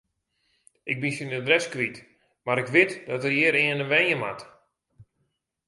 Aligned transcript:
Ik 0.91 0.97
bin 1.01 1.13
syn 1.17 1.35
adres 1.39 1.65
kwyt, 1.73 1.97
mar 2.45 2.59
ik 2.63 2.73
wit 2.75 2.91
dat 3.07 3.23
er 3.27 3.33
hjirearne 3.35 3.85
wenje 3.91 4.15
moat. 4.21 4.41